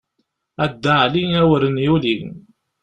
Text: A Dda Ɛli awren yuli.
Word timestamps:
A 0.63 0.65
Dda 0.71 0.95
Ɛli 1.05 1.23
awren 1.41 1.75
yuli. 1.85 2.17